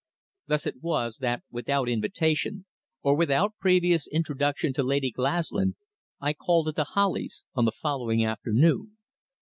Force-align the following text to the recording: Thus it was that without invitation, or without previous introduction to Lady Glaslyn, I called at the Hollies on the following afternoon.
Thus 0.47 0.65
it 0.65 0.81
was 0.81 1.17
that 1.19 1.43
without 1.51 1.87
invitation, 1.87 2.65
or 3.03 3.15
without 3.15 3.53
previous 3.59 4.07
introduction 4.07 4.73
to 4.73 4.81
Lady 4.81 5.11
Glaslyn, 5.11 5.75
I 6.19 6.33
called 6.33 6.69
at 6.69 6.75
the 6.75 6.85
Hollies 6.97 7.43
on 7.53 7.65
the 7.65 7.71
following 7.71 8.25
afternoon. 8.25 8.97